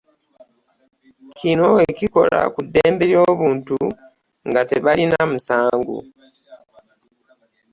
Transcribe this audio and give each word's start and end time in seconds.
Kino 1.39 1.69
ekikola 1.89 2.39
ku 2.53 2.59
ddembe 2.65 3.03
ly'obuntu 3.11 3.77
nga 4.47 4.61
tebaliina 4.69 5.19
musango. 5.31 5.99